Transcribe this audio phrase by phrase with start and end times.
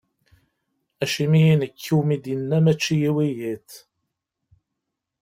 [1.03, 3.69] Acimi i nekk umi d-inna mačči i wiyiḍ?